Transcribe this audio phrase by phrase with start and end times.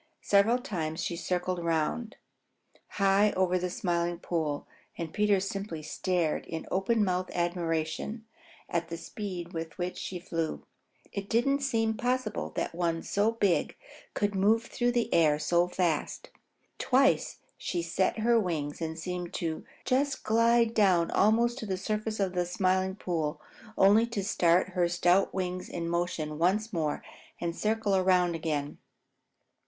[0.23, 2.15] Several times she circled around,
[2.87, 4.65] high over the Smiling Pool,
[4.97, 8.25] and Peter simply stared in open mouthed admiration
[8.67, 10.65] at the speed with which she flew.
[11.13, 13.75] It didn't seem possible that one so big
[14.15, 16.31] could move through the air so fast.
[16.79, 22.19] Twice she set her wings and seemed to just slide down almost to the surface
[22.19, 23.39] of the Smiling Pool,
[23.77, 27.03] only to start her stout wings in motion once more
[27.39, 28.79] and circle around again.